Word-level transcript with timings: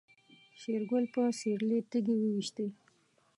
شېرګل 0.61 1.05
په 1.13 1.21
سيرلي 1.39 1.79
تيږې 1.89 2.15
وويشتې. 2.17 2.67